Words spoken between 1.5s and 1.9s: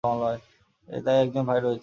রয়েছে।